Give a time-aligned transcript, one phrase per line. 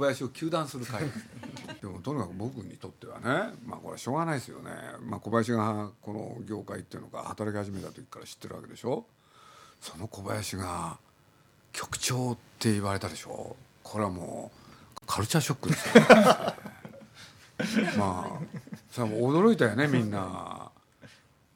[0.00, 1.04] 林を糾弾する会。
[1.80, 4.70] でもとにかく僕にとってはねまあこれはしょうがないですよね、
[5.00, 9.06] まあ、小林がこの業界っていうのが働き始めた時から知ってるわけでしょ。
[9.80, 10.98] その小林が
[11.72, 13.56] 局長って言われたでしょ。
[13.82, 14.52] これはも
[15.02, 16.04] うカルチャーショックですよ。
[17.96, 18.40] まあ
[18.90, 20.70] それはもう驚いたよねみんな。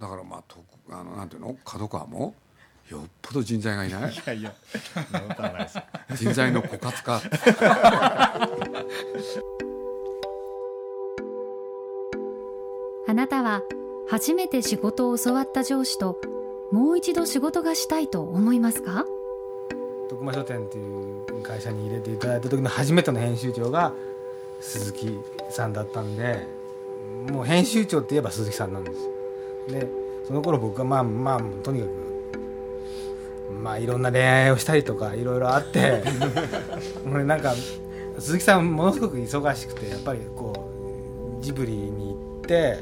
[0.01, 1.57] だからまあとあのなんていうの？
[1.65, 2.35] 角川も？
[2.91, 4.13] よっぽど人材がいない？
[4.13, 4.55] いやいや
[6.15, 7.21] 人材の枯渇か
[13.09, 13.63] あなたは
[14.09, 16.19] 初めて仕事を教わった上司と
[16.73, 19.07] もう一度仕事がしたいと思いますか？
[20.11, 23.93] 徳間書店っていう会社に入れていただいた時の初めての編集長が
[24.61, 25.19] 鈴木
[25.51, 26.47] さんだったんで
[27.31, 29.09] もう編集長って言えば鈴木さんなんです。
[29.73, 29.89] で
[30.27, 32.14] その頃僕はまあまあとにかく
[33.63, 36.03] まあいろんな恋愛をしたりとかいろいろあって
[37.11, 37.55] 俺なんか
[38.19, 40.71] 鈴木さんものすごく忙しくてやっぱりこ
[41.41, 42.79] うジブリに行って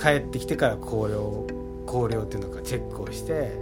[0.00, 1.54] 帰ってきてから考慮
[1.86, 3.52] 考慮っていうのかチェックをして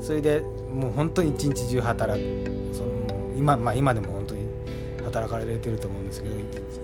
[0.00, 0.42] それで
[0.72, 2.74] もう本当に一日中働く。
[2.74, 2.90] その
[3.36, 4.42] 今,、まあ、今でも本当に
[5.04, 6.34] 働かれてると思うんですけど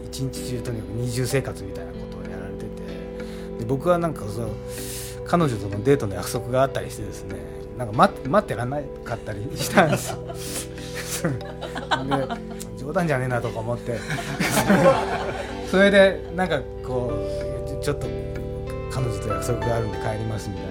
[0.06, 3.58] 一日中とにかく二重生活みたいなことをやられてて。
[3.58, 4.50] で僕はなんかその
[5.26, 7.36] 彼女とのデートの約束があったりしてですね
[7.76, 10.18] なんか待って待ってらんなかったりしたんです
[11.22, 11.30] で
[12.76, 13.98] 冗談じゃねえなとか思って。
[15.74, 18.06] それでなんかこうちょっと
[18.92, 20.66] 彼女と約束があるんで帰りますみたい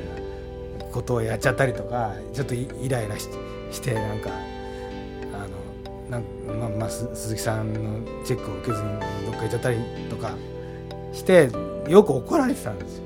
[0.79, 3.27] なことをやっちゃったりとかちょっとイライラし
[3.69, 4.29] してなんか
[5.33, 5.45] あ
[6.09, 6.23] のなん
[6.57, 8.89] まあまあ鈴木さんのチェックを受けずに
[9.25, 9.77] どっか行っちゃったり
[10.09, 10.35] とか
[11.11, 11.49] して
[11.89, 13.03] よく怒られてたんですよ。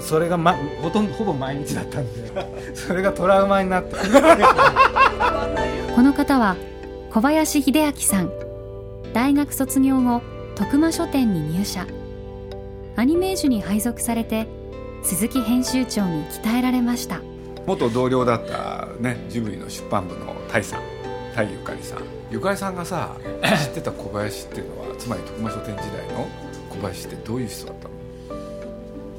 [0.00, 2.30] それが、ま、ほとんどほぼ毎日だったんで
[2.74, 3.96] それがトラウマになって。
[5.94, 6.56] この方は
[7.10, 8.30] 小林秀明さん。
[9.14, 10.20] 大学卒業後
[10.54, 11.86] 徳間書店に入社。
[12.96, 14.46] アニメージュに配属されて
[15.02, 17.20] 鈴木編集長に鍛えられました。
[17.66, 20.80] 元同僚だったねジブリの出版部のタイさん
[21.34, 21.98] タイゆかりさん。
[22.30, 26.26] ゆかりさんがさ 知ってた小林っていうのはつまり徳間書店時代の
[26.70, 27.97] 小林ってどういう人だったの？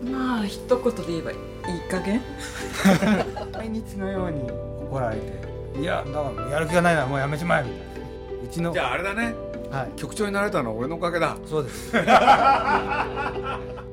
[0.03, 1.37] まあ一言で言えばいい
[1.89, 2.21] 加減？
[3.53, 4.41] 毎日のように。
[4.89, 5.39] 怒られて
[5.79, 7.85] 「いやだからやる気がないならもうやめちまえ」みたいな。
[8.43, 9.35] うちのじゃああれだね。
[9.69, 9.91] はい。
[9.95, 11.37] 局長になれたのは俺のおかげだ。
[11.45, 11.91] そうです。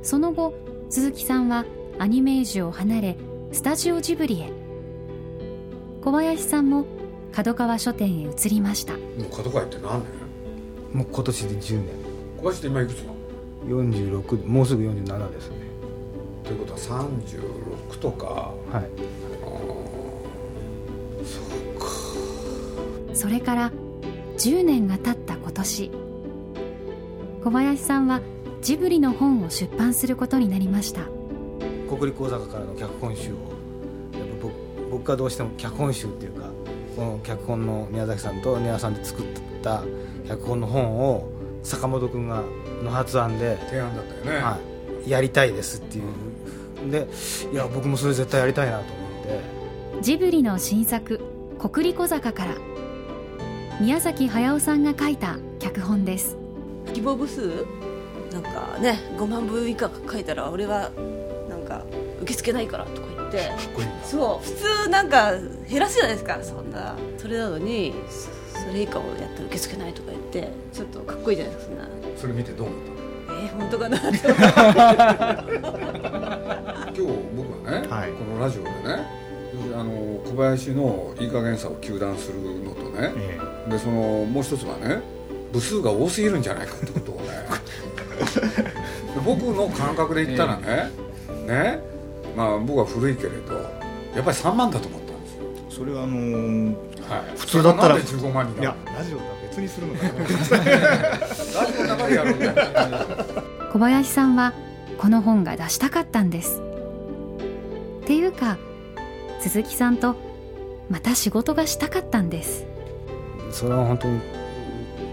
[0.03, 0.55] その後
[0.89, 1.65] 鈴木さんは
[1.99, 3.17] アニメージュを離れ
[3.53, 4.53] スタジオジブリへ。
[6.03, 6.85] 小林さんも
[7.33, 8.95] 角川書店へ移りました。
[8.95, 8.99] も
[9.31, 10.03] う角川って何
[10.93, 10.99] 年？
[11.01, 11.95] もう今年で10年。
[12.39, 13.17] 小林って今いくつなの
[13.85, 15.57] ？46もうすぐ47ですね
[16.47, 18.55] ということは36とか。
[18.73, 18.91] はい。
[23.15, 23.73] それから
[24.39, 25.91] 10年が経った今年。
[27.43, 28.21] 小林さんは
[28.63, 31.03] ジブリの本を出版することになりました。
[31.89, 33.37] 国立講座からの脚本集を。
[34.19, 34.55] やっぱ僕
[34.91, 36.51] 僕がどうしても脚本集っていうか
[36.95, 39.25] この脚本の宮崎さんと根羽さんで作っ
[39.63, 39.83] た
[40.29, 41.29] 脚本の本を
[41.63, 42.43] 坂本君が
[42.83, 44.59] の発案で、提案だったよね、は
[45.05, 46.05] い、やりたいですっていう
[46.91, 47.09] で
[47.53, 48.93] いや僕もそれ絶対やりたいなと思
[49.23, 50.03] って。
[50.03, 51.21] ジブリの新作
[51.59, 52.55] 「国立小坂」から。
[53.79, 56.37] 宮崎駿さんが書いた脚本です。
[56.95, 57.67] 希望部数
[58.33, 60.91] なんかね5万部以下書いたら俺は
[61.51, 61.85] なんか
[62.23, 63.51] 受け付けないからとか言って。
[64.05, 64.53] そう普
[64.85, 65.33] 通なんか
[65.69, 66.39] 減らすじゃないですか。
[66.43, 68.37] そんなそれなのにそ
[68.67, 71.75] それ以下をやったら受け付けないとか言ってちょっとかっこいいじゃないですか
[72.17, 72.81] それ見てどう思っ
[73.37, 74.29] えー、本当かなってた
[76.89, 77.03] 今日
[77.37, 78.13] 僕はね、はい。
[78.13, 79.27] このラジオでね
[79.75, 79.91] あの
[80.25, 85.03] 小林のいい加減さを糾弾するのとね、えでそのもう一つはね
[85.53, 87.29] 部数が多すぎるんじゃないかってことをね。
[89.15, 90.91] で 僕の感覚で言ったらね、
[91.47, 91.81] ね
[92.37, 93.55] まあ僕は古いけれど
[94.15, 96.75] やっぱり3万だと思ったんですよ、えそれはあのー
[97.09, 100.11] はい、普通だったらそれがなんで15万にいやラジオとは別にするのかな
[103.73, 104.53] 小林さんは
[104.99, 106.63] この本が出したかったんです。
[108.03, 108.59] っていうか
[109.41, 110.17] 鈴木さんと
[110.89, 112.67] また仕事がしたかったんです。
[113.51, 114.21] それは本当に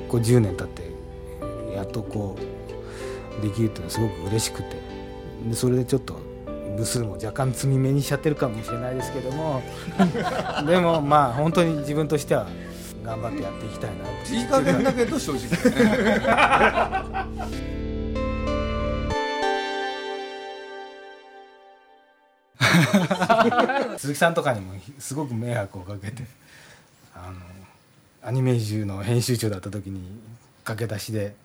[0.08, 0.84] こう10年経って
[1.76, 2.36] やっとこ
[3.40, 4.82] うできるっていうのはすごく嬉しくて。
[5.48, 6.18] でそれでちょっと
[6.78, 9.62] 部数も若干積み目にしちゃってるかもしれないですけども。
[10.66, 12.48] でもまあ本当に自分としては
[13.04, 15.50] 頑張ってやっていきたいなっていい加減だけど正直ね。
[23.98, 26.24] 鈴木さんとかにもすごく迷惑をかけて
[27.14, 27.40] あの
[28.22, 30.02] アニメージュの編集長だった時に
[30.64, 31.36] 駆け出しで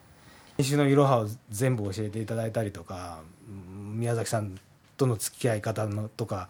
[0.57, 4.59] 編集のいろはを全部教えていただいたりとかうん宮崎さん
[4.97, 6.49] との付き合い方のとか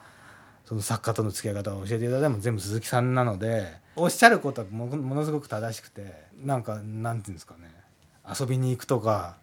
[0.68, 6.12] その作家との付き合い方を教えていただいたのも全部鈴木さんなのでおっしゃることはもものすごく正しくて
[6.44, 7.72] なんかなんていうんですかね
[8.38, 9.38] 遊びに行くとか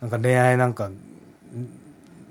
[0.00, 0.88] なんか恋愛なんか、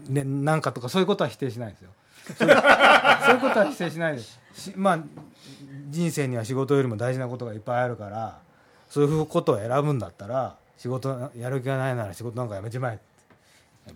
[0.08, 1.90] ね、なんかとかそういうことは否定しないですよ。
[2.38, 2.56] そういう
[3.44, 5.00] ことは否定しないですしまあ
[5.90, 8.40] 人生には仕事よりも大事なことがいっぱいあるから
[8.90, 13.00] そういうことを選ぶんだったら仕事やる気がないなら仕事なんかやめちまえ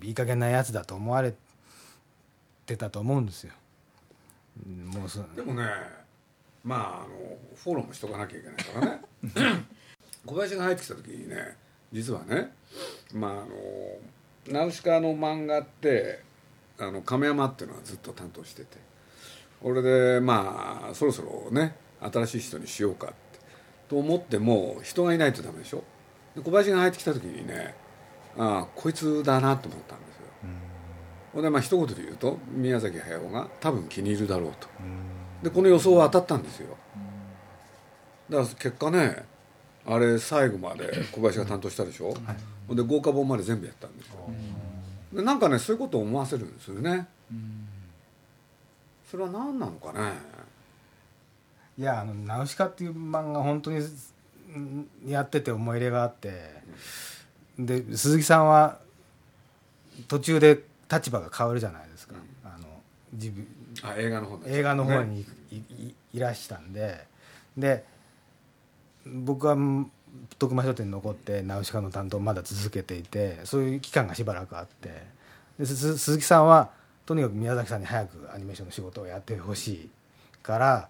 [0.04, 1.34] いい加減なやつだと思われ
[2.66, 3.54] てたと思うんですよ。
[4.66, 5.64] もうそでもね
[6.64, 9.02] まああのフォローもしとかなきゃいけないからね。
[10.26, 11.58] 小林が入ってきた時にね
[11.92, 12.54] 実はね
[13.14, 13.48] まああの
[14.48, 16.22] ナウシカの漫画って
[16.78, 18.92] あの亀山っていうのはずっと担当してて。
[19.64, 23.16] 俺でまあそろそろね新しい人にしようかって。
[23.90, 25.84] と思っても人がいないとダメでしょ。
[26.36, 27.76] で小林が入ってきた時にね
[28.38, 30.22] ああこいつだなと思ったんですよ。
[30.42, 30.52] ほん
[31.36, 34.68] でまあ一言で言うと宮崎駿が多分気に入るだろうと。
[35.44, 36.76] でこの予想は当たったんですよ。
[38.30, 39.26] だから結果ね
[39.86, 42.14] あれ最後まで小林が担当したでしょ、
[42.68, 44.30] ほんで豪華本まで全部やったんですよ。
[45.14, 47.08] でなんかねそういうことを思わせるんですよね。
[49.10, 50.14] それは何なのかね？
[51.78, 53.80] いやあの「ナウシカ」っていう漫画本当に
[54.56, 56.62] うんやってて思い入れがあって。
[57.60, 58.80] で鈴木さんは
[60.08, 62.68] 途中で立場が変わるじゃないですか、あの
[63.14, 63.48] 自分
[63.84, 65.22] あ映画の方ね映画の方に
[65.52, 67.06] い,い、いらしたんで。
[67.58, 67.86] で
[69.06, 69.92] 僕はうん
[70.38, 75.04] 徳間書店に残ってナウシカの担当をまだ続けていてそういう期間がしばらくあって。
[75.58, 76.72] で鈴木さんは
[77.06, 79.90] とにかく宮崎さんに早くアニメーションの仕事をやってほしい
[80.42, 80.90] から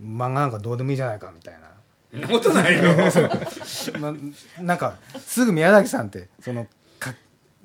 [0.00, 1.54] 漫画なんかどうでもいいじゃないかみたい
[2.12, 2.20] な。
[2.20, 2.84] なことないよ。
[4.00, 4.14] ま
[4.62, 6.66] なんかすぐ宮崎さんってその
[6.98, 7.14] か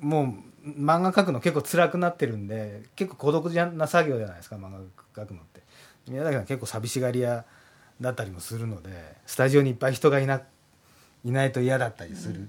[0.00, 0.34] もう
[0.64, 4.78] 漫画描くの結構辛くなってるんで結構孤独な作業じゃないですか漫画
[5.22, 5.60] 描くのって
[6.08, 7.44] 宮崎さん結構寂しがり屋
[8.00, 8.90] だったりもするので
[9.26, 10.40] スタジオにいっぱい人がいな
[11.24, 12.48] いないと嫌だったりする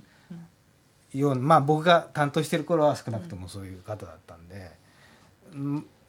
[1.13, 4.71] ようなまあ僕が担当してる頃は少なくともそういう方だったんで、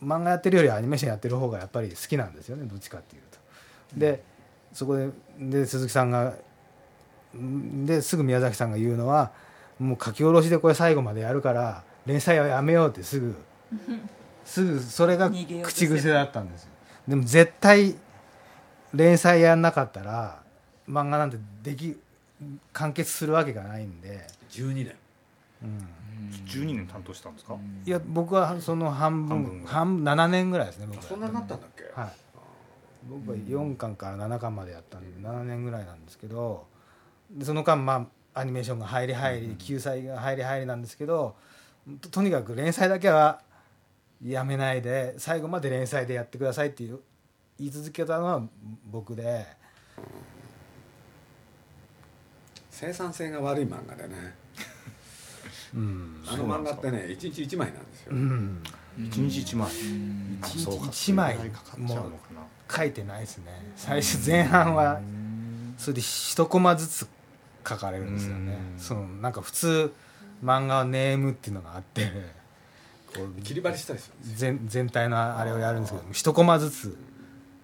[0.02, 3.38] 漫画やってるよりアニメーションやってる方がやっぱり好きなんですよねどっちかっていうと。
[3.96, 4.24] で
[4.72, 6.34] そこでで鈴木さんが
[7.34, 9.32] ですぐ宮崎さんが言うのは
[9.78, 13.34] もう書き下ろしでこれ最後までやるから連載はやめようってすぐ
[14.44, 15.30] すぐそれが
[15.62, 16.70] 口癖だったんですよ。
[17.08, 17.96] でも絶対
[18.94, 20.42] 連載やんなかったら
[20.88, 21.96] 漫画なんてでき
[22.72, 24.94] 完結するわけがないんで、12年。
[25.62, 25.88] うん、
[26.46, 31.02] 12年担当したんですか、いや僕はその半分半分半7年ぐらいですね僕は。
[31.02, 32.12] そんなになったんだっけ、はい。
[33.08, 36.66] 僕は4巻から7巻までやったんで7年ぐらいなんですけど
[37.30, 41.36] でその間まあアニメーションが入り入り救済が入り入りなんですけどと
[42.10, 43.40] とにかく連載だけは
[44.24, 47.00] やめないで最後まで連載でやってくださいっていう
[47.58, 48.42] 言い続けたのは
[48.90, 49.46] 僕で。
[52.70, 54.34] 生産性が悪い漫画でね。
[55.74, 56.22] うん。
[56.26, 58.62] あの漫画ってね1日1枚なんですよ、うん。
[58.98, 59.70] 1日1枚。
[59.70, 61.36] 一日そうか一枚。
[61.36, 61.70] それぐらいか。
[61.70, 62.12] かっちゃう
[62.68, 63.72] 書いてないですね。
[63.76, 65.00] 最初前半は
[65.78, 67.06] それで一コマずつ
[67.66, 68.58] 書かれるんですよね。
[68.74, 68.78] うん。
[68.78, 69.92] そのなんか普通
[70.44, 72.10] 漫画はネームっていうのがあって
[73.14, 76.96] こう 切り張りした全全体のあれをやるんですけど一コマずつ。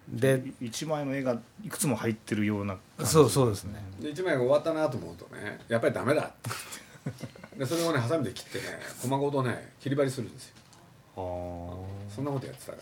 [0.09, 3.11] で1枚の絵がいくつも入ってるような感じ。
[3.11, 3.79] そうそうですね。
[3.99, 6.49] で1枚が終わったなと思うとねやっぱりダメだって。
[7.57, 8.63] でそれをねハサミで切ってね
[9.01, 10.55] 細ごとね切り張りするんですよ。
[11.15, 12.77] そんなことやってたか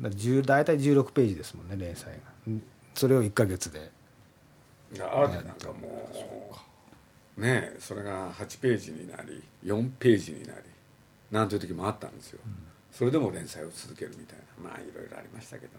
[0.00, 0.08] ら。
[0.10, 2.18] だ10大体16ページですもんね連載が。
[2.46, 2.62] うん
[2.94, 3.90] それを1か月で。
[4.94, 6.56] いやあるなんかもう
[7.36, 10.60] ねえそれが8ページになり4ページになり
[11.30, 12.38] なんていう時もあったんですよ、
[12.92, 14.70] それでも連載を続けるみたいな。
[14.70, 15.76] まあいろいろありましたけどね。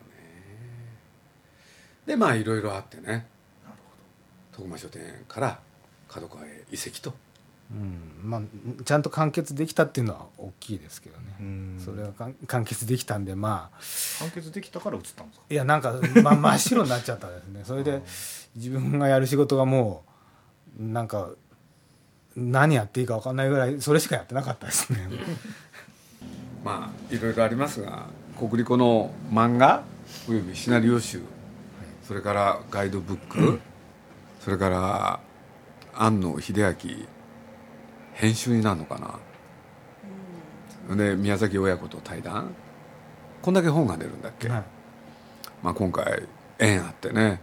[2.05, 3.25] でまあいろいろあってね。
[4.51, 5.59] 徳間書店から
[6.09, 7.13] 角川へ移籍と。
[7.71, 8.01] うん。
[8.23, 8.41] まあ、
[8.83, 11.81] ちゃんと完結できたっていうのは大きいですけどね、うん。
[11.83, 12.11] それは
[12.47, 13.77] 完結できたんでまあ。
[14.19, 15.45] 完結できたから映ったんですか？
[15.49, 17.61] いやなんか、ま、真っ白になっちゃったですね。
[17.63, 18.01] それで
[18.55, 20.03] 自分がやる仕事がも
[20.79, 21.29] うなんか
[22.37, 24.99] 何やっていいか分かんないぐらいそれしかやってなかったですね。
[26.63, 28.05] まあいろいろありますが
[28.37, 29.83] 国立の漫画
[30.29, 31.21] およびシナリオ集
[32.03, 33.59] それからガイドブック
[34.39, 35.19] それから
[35.95, 37.07] 庵野秀明
[38.13, 39.19] 編集になるのか
[40.87, 40.95] な。
[40.95, 42.53] で宮崎親子と対談。
[43.41, 44.63] こんだけ本が出るんだっけ、はい
[45.63, 46.23] まあ、今回
[46.59, 47.41] 縁あってね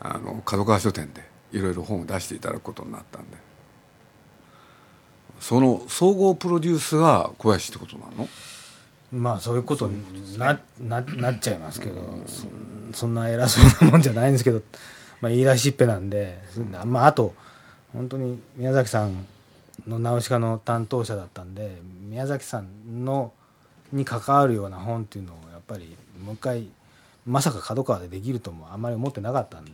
[0.00, 1.22] あの角川書店で
[1.52, 3.47] いろいろ本を出していただくことになったんで
[5.40, 8.28] その総合プロデュースが小林ってことなの？
[9.12, 12.46] まあそういうことになななっちゃいますけどそ
[12.92, 14.60] そんな偉そうなもんじゃないんですけど、
[15.20, 16.38] まあ、言い出しっぺなんで、
[16.84, 17.34] まあ、あと
[17.92, 19.26] 本当に宮崎さん
[19.86, 23.32] のナウシカの担当者だったんで宮崎さんの
[23.92, 26.68] に関わるような本っていうのをやっぱりもう一回
[27.26, 29.72] まさか角川でできるともあんまり思ってなかったんで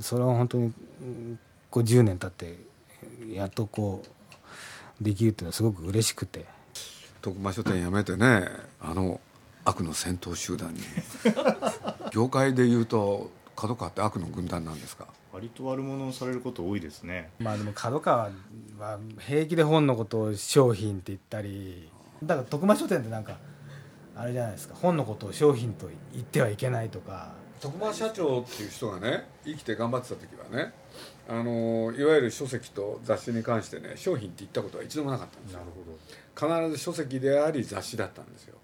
[0.00, 0.72] それを本当に
[1.70, 2.58] こう10年経って
[3.32, 4.08] やっとこう
[5.00, 6.44] できるっていうのはすごく嬉しくて。
[7.22, 8.48] 徳間書店辞めてね
[8.80, 9.20] あの
[9.64, 10.80] 悪の戦闘集団に。
[12.12, 15.06] 業界でいうと角川って悪の軍団なんですか？
[15.32, 17.30] 割と悪者をされること多いですね。
[17.40, 18.30] まあでも角川
[18.78, 21.90] は平気で本のことを商品って言ったり
[22.22, 23.38] だから徳間書店ってなんか
[24.14, 24.74] あれじゃないですか。
[24.80, 27.32] 本のことを商品と言ってはいけないとか。
[27.60, 30.72] 徳間社長っていう人がね生きて頑張ってた時はね
[31.28, 35.58] あのいわゆる書籍と雑誌に関してね商品って言ったことは一度もなかったんですよ。
[35.58, 36.66] なるほど。
[36.68, 38.56] 必ず書籍であり雑誌だったんですよ。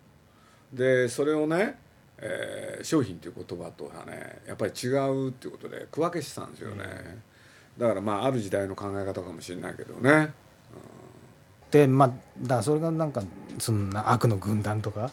[0.73, 1.79] でそれをね、
[2.19, 6.85] えー商品っていう言葉とはねやっぱり違うっていうことで区分けしてたんですよね、
[7.79, 10.33] だからまあある時代の考え方かもしれないけどね。
[11.71, 13.23] でまあだからそれがなんか
[13.59, 15.11] そんな悪の軍団とか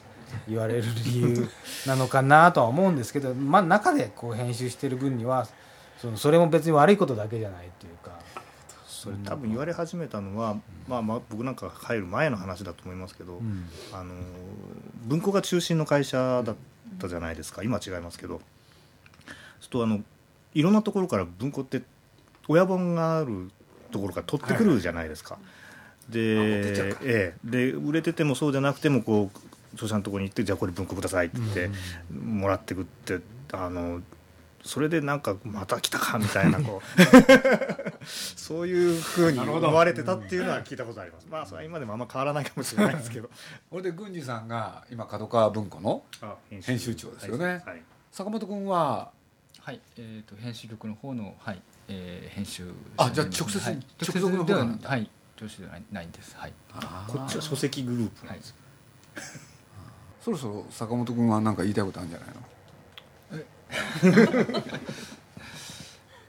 [0.48, 1.48] 言われる理由
[1.88, 5.48] なのかなとは思うんですけどまあ中でこう編集してる分には
[6.02, 8.18] そのそれも別に悪いことだけじゃないっていうか。
[8.86, 13.66] それ多分言われ始めたのは、まあ、まあ僕なんかが入る前の話だと思いますけど、うん。
[13.94, 14.14] あの
[15.06, 16.56] 文庫が中心の会社だっ
[17.00, 17.64] たじゃないですか。
[17.64, 18.36] 今は違いますけど。
[18.36, 18.44] そう
[19.62, 20.02] するとあの
[20.54, 21.82] いろんなところから文庫って
[22.48, 23.52] 親本がある
[23.92, 25.38] ところから取ってくるじゃないですか。
[26.10, 27.00] であ持ってっちゃうか。
[27.04, 31.70] ええ、で売れててもそうじゃなくてもこう著者のところに行ってじゃあこれ文庫くださいって言って
[32.14, 33.20] もらってくって
[33.52, 34.02] あの
[34.64, 38.06] それでなんかまた来たかみたいな こう。
[38.06, 41.28] そういうふうに思われてたっていうのは聞いたことあります。
[41.30, 43.30] まあそれは今でもあんま変わらないかもしれないですけど。
[43.70, 47.12] これで郡司さんが今角川文庫のあ編集長。
[47.12, 47.46] ですよね。
[47.46, 47.54] はい。
[47.66, 49.12] はい坂本君は？
[49.62, 51.62] はい、えー、と編集局の方の、はい。
[51.88, 53.80] えー編集あじゃあ直接はい。
[54.02, 55.10] 直属の方ではなんだはい。
[55.40, 56.36] 直接ではないんです。
[56.36, 56.54] はい。
[57.08, 58.54] こっちは書籍グループなんです、
[60.22, 62.42] そろそろ坂本君は何か言いたいことあるんじゃないの？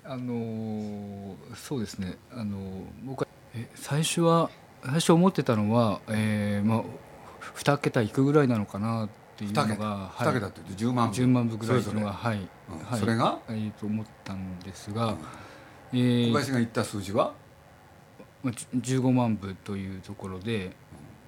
[0.04, 2.16] あのーそうですね。
[2.32, 4.50] あのー僕はえ最初は
[4.85, 6.82] 最初思ってたのは、えーまあ、
[7.56, 9.85] 2桁いくぐらいなのかなっていうの2が桁。
[9.85, 10.28] はい。
[10.28, 11.11] 2桁って言うと10万。
[11.11, 12.78] 部10万部ぐらいっていうのがそはい、うん。
[12.85, 13.00] はい。
[13.00, 13.38] それが？
[13.49, 15.18] えーと思ったんですが、うん。
[15.92, 17.32] えー小林が言った数字は？
[18.42, 20.70] まあ、じゅ15万部というところで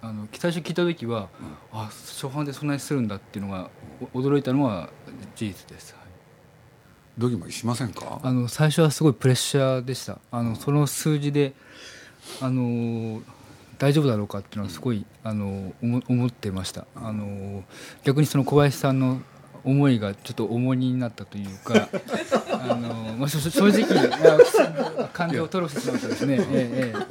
[0.01, 1.29] あの最初聞いた時は、
[1.71, 3.69] あ初版でそんなにするんだっていうのが
[4.15, 4.89] お驚いたのは
[5.37, 6.02] 事実です、はい
[7.23, 8.21] ドギマギしませんか？
[8.23, 10.19] あの最初はすごいプレッシャーでした。
[10.31, 11.55] あのその数字で
[12.41, 13.23] あの
[13.79, 16.87] 大丈夫だろうかっていうのはすごいあの思思ってました。
[16.97, 17.65] あの
[18.03, 19.23] 逆にその小林さんの
[19.65, 21.89] 思いがちょっと重荷になったというか
[22.51, 23.83] あの、まあ、正直
[24.97, 27.05] まあ感情を吐露してしまったですね、えええ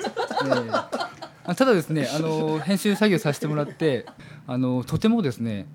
[1.47, 4.05] えただですねあの編集作業させてもらって
[4.47, 5.65] あのとてもですね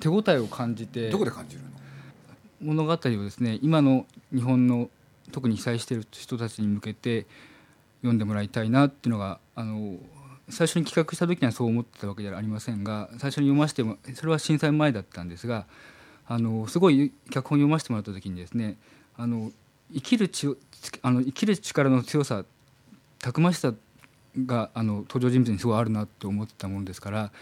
[0.00, 1.10] 手応えを感じて。
[1.10, 1.68] どこで感じるの
[2.60, 4.90] 物語をですね今の日本の
[5.32, 7.26] 特に被災している人たちに向けて
[8.00, 9.96] 読んでもらいたいなっていうのがあの
[10.48, 15.66] 最初に企画した時にはそう思ってたわけではありませんが最初に読ませてもそれは震災前だったんですが
[16.28, 18.76] あのすごい脚本読ませてもらった時にですね
[19.16, 19.50] あの
[19.92, 20.48] 生きるち
[21.02, 22.44] あの生きる力の強さ
[23.20, 23.74] たくましさ
[24.44, 27.32] があの登場人物にすごいあるなと思ってたものですから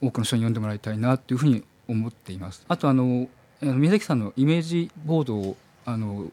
[0.00, 2.64] 多くの人に読んでもらいたいなというふうに思っています。
[2.68, 3.28] あとあの
[3.62, 6.26] あの宮崎さんのイメージボードをあの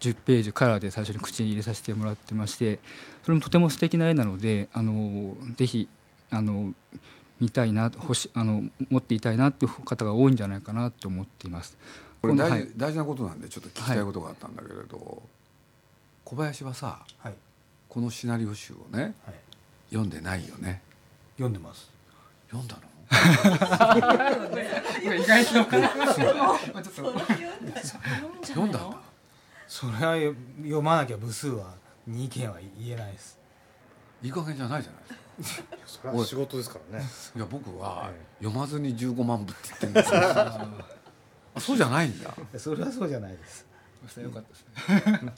[0.00, 2.78] 10ページカラーで最初に口に入れさせてもらってまして
[3.22, 5.88] それもとても素敵な絵なのであのぜひ
[6.30, 6.74] あの
[7.40, 11.76] 見たいな欲しあの持っていたいなっていう方が多いんじゃないかなと思っています。
[12.22, 12.68] これ大事,、はい。
[12.76, 15.22] 大事なことなんでちょっと聞きたいことがあったんだけれど、
[16.24, 17.34] 小林はさはい。
[17.88, 19.34] このシナリオ集をね、はい。
[19.90, 20.80] 読んでないよね。
[21.36, 21.90] 読んでます。
[22.48, 22.93] 読んだの？
[25.02, 25.50] 意外と
[28.42, 28.96] 読んだんだ
[29.66, 31.74] それはよ読まなきゃ部数は
[32.08, 33.38] 2件は言えないです。
[34.22, 35.02] いい加減じゃないじゃない
[35.38, 35.44] で
[35.86, 36.10] すか。
[36.10, 42.34] それは仕事ですからねいや僕はえ読まずに15万部って言ってるんですそうじゃないんだ。
[42.58, 43.66] それはそうじゃないです。
[44.08, 45.24] そよかったです。
[45.24, 45.32] ね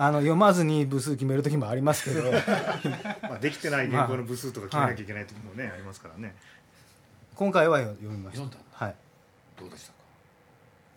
[0.00, 2.30] あの読まずに部数決める時もありますけど。
[3.22, 6.36] まあできてない原稿の部数とか決めなきゃいけない時もね、ありますからね
[7.38, 8.84] 今回は読みました。
[8.84, 8.94] はい。
[9.56, 9.94] どうでしたか？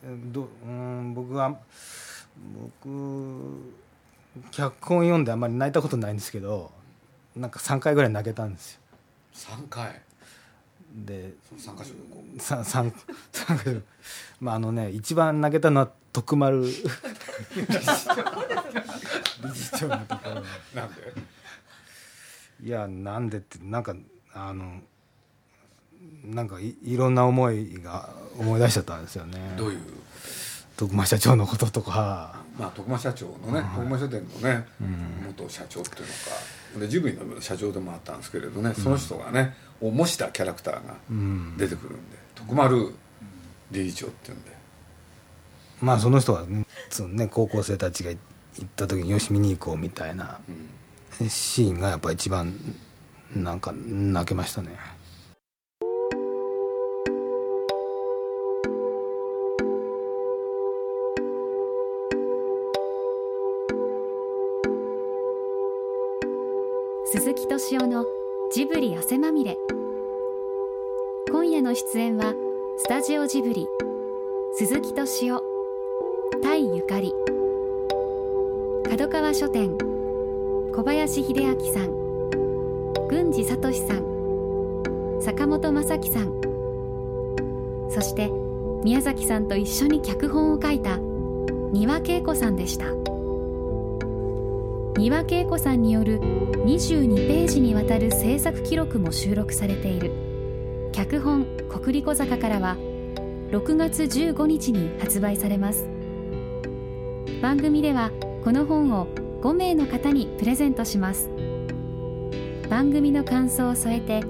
[0.06, 1.56] えどうん僕は
[2.84, 3.60] 僕
[4.50, 6.72] 脚本読んであんまり泣いたことないんですけど
[7.36, 8.80] なんか3回ぐらい泣けたんですよ。
[9.36, 10.02] 3回？
[11.06, 12.92] で参加者の子さ三
[13.32, 13.80] 三回
[14.40, 16.64] まああのね一番泣けたのは徳丸。
[16.64, 16.82] 理事
[19.78, 20.34] 長のところ
[20.74, 22.66] なんで？
[22.66, 23.96] いやなんでってなんか
[24.34, 24.82] あの
[26.25, 29.55] なんかいいろんな思いが思い出しちゃったんですよね。
[29.58, 29.79] どういう？
[30.77, 32.41] 徳間社長のこととか。
[32.58, 35.25] まあ徳間社長のね徳間書店のねうん。
[35.27, 36.79] 元社長っていうのか。
[36.79, 41.55] でジブリの社長でもあったんですけれどねその人がねを模したキャラクターがうん。
[41.58, 42.93] 出てくるんで徳丸
[43.72, 44.51] 理事長っていうんで。
[45.81, 48.17] まあその人はねそのね高校生たちが行
[48.63, 50.39] った時によし見に行こうみたいな
[51.20, 51.29] うん。
[51.29, 52.53] シーンがやっぱ一番
[53.36, 54.70] なんか泣けましたね
[67.14, 68.06] 鈴木敏夫の
[68.54, 69.58] ジブリ汗まみれ。
[71.30, 72.34] 今夜の出演は
[72.78, 73.68] スタジオジブリ
[74.56, 75.44] 鈴木敏夫
[76.42, 77.14] タイゆかり。
[78.90, 79.78] 角川書店
[80.74, 86.32] 小林秀明さん郡司聡さん坂本正樹さん。
[87.90, 88.30] そして
[88.86, 90.98] 宮崎さんと一緒に脚本を書いた
[91.74, 92.86] 丹羽恵子さんでした。
[94.94, 100.12] 丹羽恵子さんによる22ページにわたる制作記録も収録されている。
[100.92, 102.75] 脚本「国立小坂」からは
[103.51, 105.88] 6月15日に発売されます。
[107.42, 108.12] 番組では
[108.44, 109.08] この本を
[109.42, 111.30] 5名の方にプレゼントします。
[112.70, 114.22] 番組の感想を添えて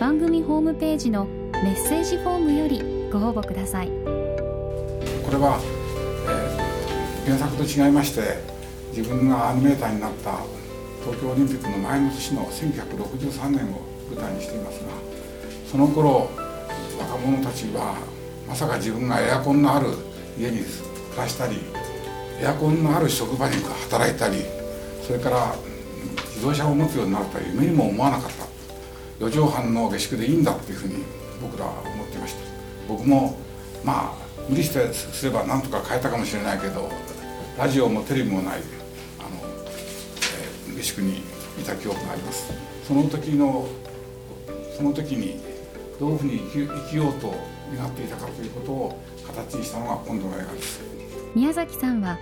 [0.00, 3.88] 番組ホームページのメッセージフォームよりご応募ください。
[5.24, 5.60] これは、
[6.26, 6.62] えー
[7.24, 8.51] 原作と違いまして
[8.94, 10.38] 自分がアニメーターになった
[11.04, 14.90] 東京オリンピックの前の年の1963年を舞台にしていますが
[15.70, 16.30] その頃
[16.98, 17.96] 若者たちは
[18.46, 19.88] まさか自分がエアコンのある
[20.38, 21.58] 家に暮らしたり
[22.40, 23.56] エアコンのある職場に
[23.90, 24.44] 働いたり
[25.02, 25.54] それから
[26.34, 28.52] 自動車を持つようになるとは夢にも思わなかった。
[29.24, 30.96] 4畳半の下宿でいいんだっていうふうに
[31.40, 32.40] 僕らは思ってました。
[32.88, 33.38] 僕も
[33.84, 34.14] まあ
[34.48, 36.90] 無理してすればなんとか変えたかもしれないけど
[37.56, 38.60] ラジオもテレビもない、
[40.82, 41.22] えー下宿にい
[41.64, 42.52] た記憶があります。
[42.86, 43.66] その時の
[44.76, 45.40] その時に
[46.00, 47.32] どういうふうに生きようと
[47.76, 50.80] 願っていたかということを形にしたのが今度の映画です。
[51.34, 52.18] 宮崎さんは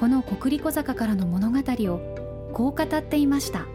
[0.00, 3.66] この国立小坂からの物語をこう語っていました。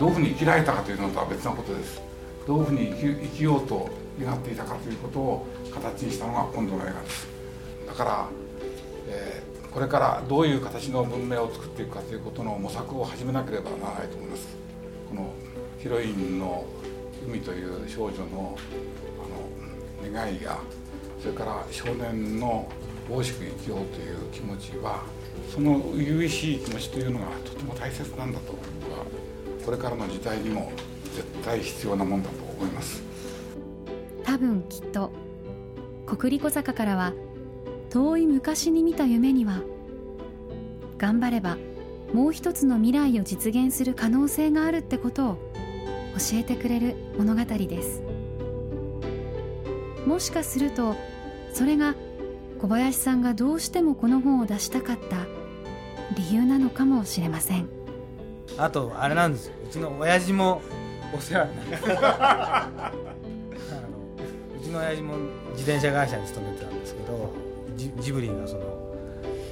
[0.00, 2.00] どういうふうに生きられたかというのとは別なことです。
[2.46, 3.88] どういうふうに生き生きようと
[4.20, 7.28] 願っていたかということを形にしたのが今度の映画です。
[7.86, 8.28] だから、
[9.08, 9.37] えー
[9.72, 14.48] これからどういう形の文明を作っていくかということの模索を始めなければならないと思います。
[15.08, 15.32] この
[15.78, 16.64] ヒロインの
[17.26, 18.56] 海という少女の
[20.02, 20.58] あの願いや
[21.20, 22.68] それから少年の
[23.10, 25.02] 大しく生きようという気持ちは
[25.52, 29.04] その初々しい気持ちというのがとても大切なんだと僕は
[29.64, 30.72] これからの時代にも
[31.14, 33.02] 絶対必要なもんだと思います。
[34.24, 35.10] 多分きっと
[36.06, 37.12] 国立小坂からは
[37.90, 39.62] 遠い昔に見た夢には
[40.98, 41.56] 頑張れば
[42.12, 45.34] もう一つの未来を実現する可能性があるってことを
[46.14, 48.02] 教えてくれる物語です。
[50.06, 50.96] もしかすると
[51.52, 51.94] それが
[52.60, 55.26] 小林さんがどうしてもこの本を出したかった
[56.16, 57.68] 理由なのかもしれません。
[58.56, 59.48] あとあれなんです。
[59.48, 60.62] ようちの親父も
[61.14, 61.76] お世話になって
[64.58, 65.14] うちの親父も
[65.52, 67.30] 自転車会社に勤めてたんですけど
[67.78, 68.62] ジジブリがその、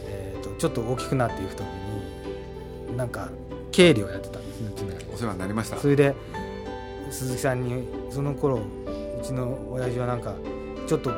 [0.06, 1.64] えー、とちょっと大きくなっていく時
[2.90, 3.28] になんか
[3.70, 5.76] 経理をやってたんですねお世話になりました。
[5.78, 6.14] それで
[7.10, 8.60] 鈴木さんにその頃う
[9.22, 10.34] ちの親父はなんか
[10.86, 11.12] ちょっと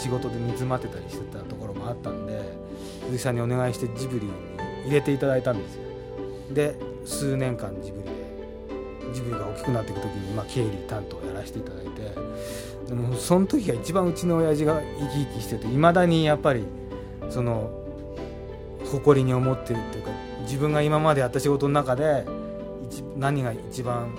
[0.00, 2.40] 仕事で煮詰まってたりしてたところもあったんで
[3.02, 4.32] 鈴木さんにお願いしてジブリに
[4.86, 5.82] 入れていただいたんですよ。
[6.52, 6.74] で
[7.04, 8.10] 数年間ジブリで
[9.12, 11.90] ジブリが大きくなっていく時に、まあ、経理担当をやらせていただいて
[12.90, 16.64] でもその時が一番うちの親父が生き生きしてていまだにやっぱり
[17.30, 17.70] その
[18.84, 20.10] 誇りに思ってるっていうか
[20.42, 22.26] 自分が今までやった仕事の中で
[22.90, 24.12] 一何が一番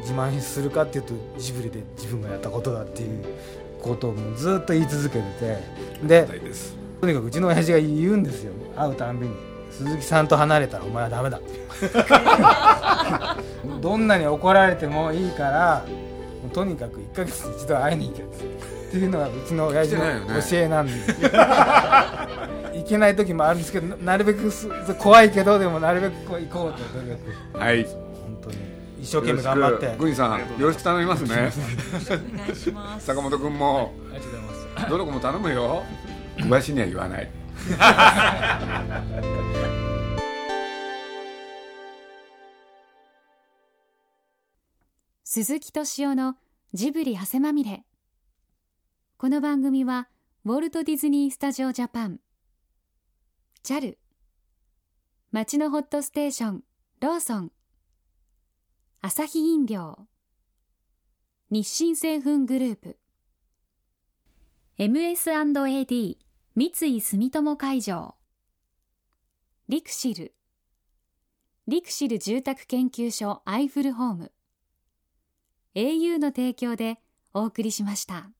[0.00, 3.24] 自慢するかっていうとジブリで自分がやったことだっていう
[3.80, 5.58] ことをもうずっと言い続けて
[6.02, 6.26] てで
[7.00, 8.52] とにかくうちの親父が言うんですよ。
[8.76, 9.34] 会うたんびに
[9.70, 11.40] 鈴木さんと離れたらお前はダメだ
[13.80, 15.84] どんなに怒られてもいいから
[16.56, 18.26] とにかく1ヶ月に一度会いに行けっ
[18.90, 20.06] ていうのがうちの親父の教
[20.56, 20.92] えなんで、
[22.80, 24.66] 行けない時もあるんですけどななるべくす
[24.98, 27.20] 怖いけどでもなるべくこう行こうと努力。
[27.58, 27.84] はい。
[27.84, 28.56] 本当に。
[29.02, 29.94] 一生懸命頑張って。
[29.98, 31.28] グニさんよろしく頼みますね。
[31.28, 31.48] お願
[32.50, 33.04] いします。
[33.04, 33.92] 坂本君も。
[34.10, 34.90] ありがとうございます。
[34.90, 35.84] どの子も頼むよ。
[36.38, 37.30] 小林には言わない。
[45.24, 46.36] 鈴木敏夫の
[46.76, 47.84] ジブリ汗まみれ。
[49.16, 50.10] この番組は
[50.44, 52.20] ウォルト・ディズニー・スタジオ・ジャパン。
[53.64, 53.96] JAL
[55.32, 56.64] 町のホットステーション
[57.00, 57.52] ローソン。
[59.00, 60.00] アサヒ飲料。
[61.48, 62.98] 日清製粉グループ。
[64.78, 66.18] MS&AD
[66.56, 68.16] 三井住友海上。
[69.70, 70.34] リクシル。
[71.68, 74.32] リクシル住宅研究所アイフルホーム。
[75.76, 76.98] Au の提供で
[77.34, 78.35] お送りしました。